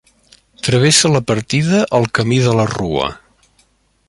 [0.67, 3.15] Travessa la partida el Camí de la Rua.